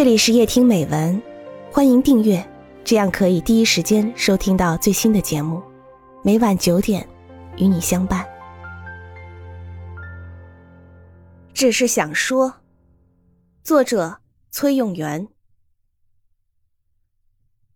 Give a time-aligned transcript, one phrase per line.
[0.00, 1.22] 这里是夜听美文，
[1.70, 2.42] 欢迎订阅，
[2.82, 5.62] 这样可以第一时间收听到最新的节目。
[6.24, 7.06] 每晚九点，
[7.58, 8.26] 与你相伴。
[11.52, 12.62] 只是想说，
[13.62, 15.28] 作者崔永元。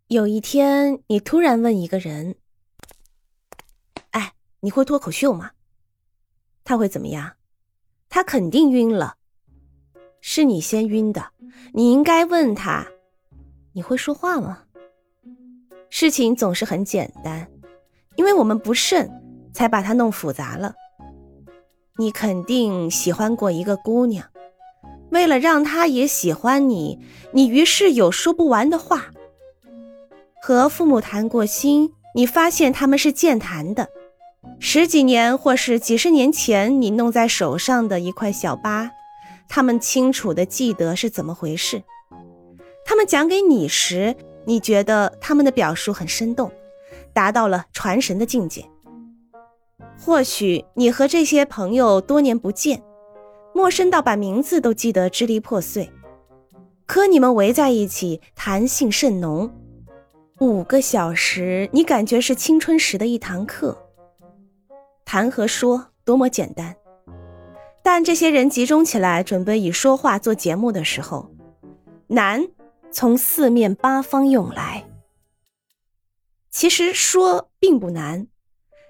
[0.06, 2.36] 有一天，你突然问一个人
[4.12, 5.50] ：“哎，你会脱口秀吗？”
[6.64, 7.36] 他会怎么样？
[8.08, 9.18] 他肯定晕了。
[10.22, 11.33] 是你先晕的，
[11.72, 12.86] 你应该问他
[13.72, 14.60] ：“你会说话吗？”
[15.90, 17.48] 事情总是很简单，
[18.16, 19.10] 因为我们不慎
[19.52, 20.74] 才把它弄复杂了。
[21.98, 24.26] 你肯定喜欢过一个姑娘，
[25.10, 26.98] 为了让她也喜欢你，
[27.32, 29.12] 你于是有说不完的话。
[30.42, 33.88] 和父母谈过心，你发现他们是健谈的。
[34.58, 38.90] 十几年或是几十年前你弄在手上的一块小疤。
[39.48, 41.82] 他们清楚的记得是怎么回事。
[42.84, 44.14] 他们讲给你时，
[44.44, 46.52] 你觉得他们的表述很生动，
[47.12, 48.64] 达到了传神的境界。
[49.98, 52.82] 或许你和这些朋友多年不见，
[53.54, 55.90] 陌生到把名字都记得支离破碎，
[56.84, 59.50] 可你们围在一起谈性甚浓，
[60.40, 63.78] 五个小时，你感觉是青春时的一堂课。
[65.04, 66.74] 谈和说多么简单。
[67.84, 71.30] 但这些人集中起来准备以说话做节目的时候，
[72.06, 72.48] 难
[72.90, 74.88] 从四面八方涌来。
[76.50, 78.26] 其实说并不难，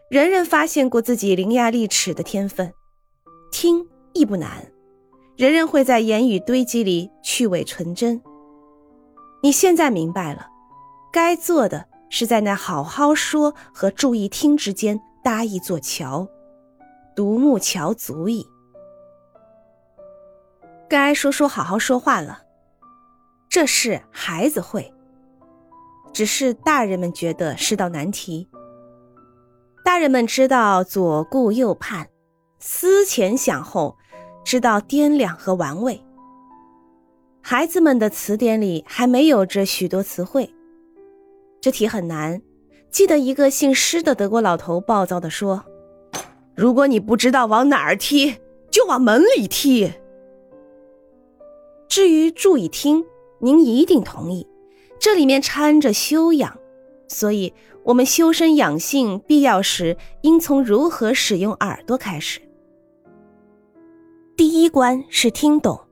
[0.09, 2.69] 人人发现过自己伶牙俐齿的天分；
[3.51, 4.71] 听亦不难，
[5.37, 8.23] 人人会在言语堆积里去伪存真。
[9.43, 10.47] 你现在明白了，
[11.13, 16.29] 该做的是在那好好说和注意听之间搭一座桥，
[17.17, 18.47] 独木桥足矣。
[20.95, 22.43] 该说说好好说话了，
[23.49, 24.95] 这事孩子会，
[26.13, 28.49] 只是大人们觉得是道难题。
[29.85, 32.07] 大人们知道左顾右盼，
[32.61, 33.97] 思前想后，
[34.45, 36.01] 知道掂量和玩味。
[37.43, 40.49] 孩子们的词典里还没有这许多词汇。
[41.61, 42.41] 这题很难。
[42.93, 45.65] 记得一个姓施的德国老头暴躁地说
[46.55, 48.37] ：“如果你不知道往哪儿踢，
[48.71, 49.93] 就往门里踢。”
[51.95, 53.05] 至于注意听，
[53.39, 54.49] 您一定同意，
[54.99, 56.59] 这里面掺着修养，
[57.07, 62.41] 所以我们修身养性，必要时应从如何使用耳朵开始。
[64.37, 65.83] 第一关是听懂，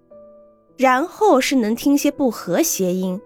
[0.77, 3.21] 然后是能听些不和谐音，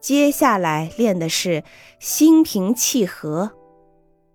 [0.00, 1.62] 接下来练的是
[2.00, 3.52] 心平气和。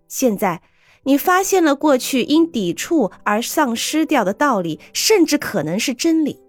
[0.07, 0.61] 现在
[1.03, 6.46] 你发现了过去因抵触而丧失掉的道理，甚至可能是真理。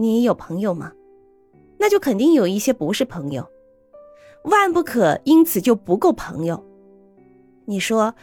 [0.00, 0.92] 你有朋友吗？
[1.78, 3.46] 那就肯定有一些不是朋友，
[4.44, 6.64] 万不可因此就不够朋友。
[7.66, 8.14] 你说，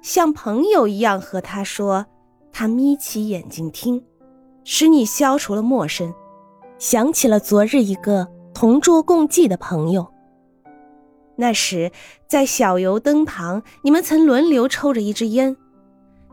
[0.00, 2.06] 像朋友一样和他说，
[2.52, 4.00] 他眯起眼睛听，
[4.62, 6.14] 使你消除了陌生，
[6.78, 10.06] 想起了昨日一个同桌共济的朋友。
[11.34, 11.90] 那时
[12.28, 15.56] 在小油灯旁，你们曾轮流抽着一支烟，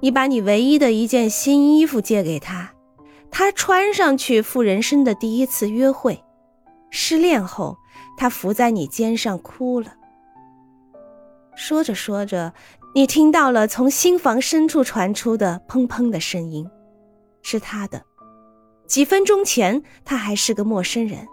[0.01, 2.75] 你把你唯一的一件新衣服借给他。
[3.31, 6.21] 他穿上去赴人生的第一次约会，
[6.89, 7.77] 失恋后，
[8.17, 9.95] 他伏在你肩上哭了。
[11.55, 12.53] 说着说着，
[12.93, 16.69] 你听到了从心房深处传出的砰砰的声音，
[17.41, 18.01] 是他的。
[18.85, 21.25] 几分钟前，他还是个陌生人。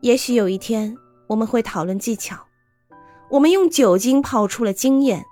[0.00, 2.38] 也许有一天，我们会讨论技巧，
[3.30, 5.24] 我们用酒精泡出了经验，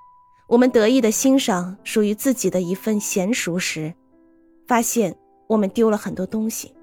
[0.48, 3.94] 我们得意的欣赏属于自己的一份娴熟时。
[4.66, 5.16] 发现
[5.46, 6.74] 我们丢了很多东西，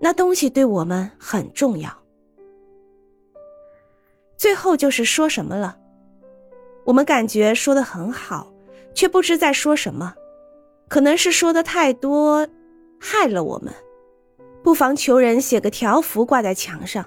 [0.00, 1.90] 那东西对我们很重要。
[4.36, 5.78] 最后就是说什么了，
[6.84, 8.52] 我们感觉说的很好，
[8.94, 10.14] 却不知在说什么，
[10.88, 12.46] 可能是说的太多，
[13.00, 13.72] 害了我们。
[14.62, 17.06] 不妨求人写个条幅挂在墙上，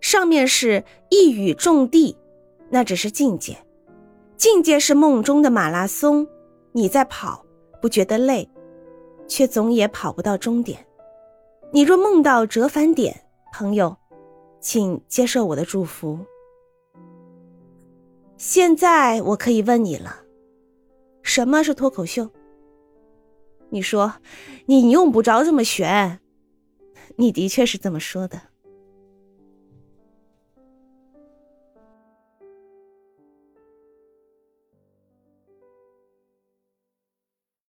[0.00, 2.16] 上面是一语中的，
[2.70, 3.58] 那只是境界，
[4.36, 6.26] 境界是梦中的马拉松，
[6.72, 7.44] 你在跑，
[7.80, 8.48] 不觉得累。
[9.32, 10.86] 却总也跑不到终点。
[11.72, 13.96] 你若梦到折返点，朋友，
[14.60, 16.18] 请接受我的祝福。
[18.36, 20.16] 现在我可以问你了，
[21.22, 22.28] 什么是脱口秀？
[23.70, 24.16] 你说，
[24.66, 26.20] 你用不着这么悬。
[27.16, 28.38] 你的确是这么说的。